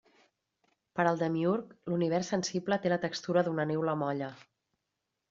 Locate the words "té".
2.87-2.93